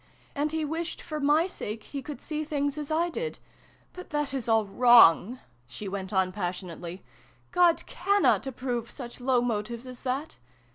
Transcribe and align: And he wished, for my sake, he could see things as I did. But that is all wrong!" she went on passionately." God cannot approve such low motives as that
And 0.33 0.51
he 0.51 0.65
wished, 0.65 0.99
for 0.99 1.19
my 1.19 1.45
sake, 1.45 1.83
he 1.83 2.01
could 2.01 2.21
see 2.21 2.43
things 2.43 2.75
as 2.75 2.89
I 2.89 3.11
did. 3.11 3.37
But 3.93 4.09
that 4.09 4.33
is 4.33 4.49
all 4.49 4.65
wrong!" 4.65 5.37
she 5.67 5.87
went 5.87 6.11
on 6.11 6.31
passionately." 6.31 7.03
God 7.51 7.85
cannot 7.85 8.47
approve 8.47 8.89
such 8.89 9.21
low 9.21 9.41
motives 9.43 9.85
as 9.85 10.01
that 10.01 10.37